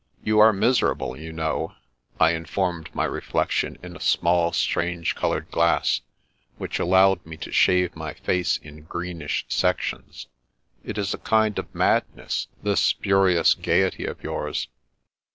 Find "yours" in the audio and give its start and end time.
14.23-14.69